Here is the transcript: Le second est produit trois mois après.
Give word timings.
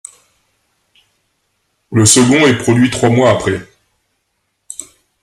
Le 1.91 2.07
second 2.07 2.47
est 2.47 2.57
produit 2.57 2.89
trois 2.89 3.11
mois 3.11 3.29
après. 3.29 3.61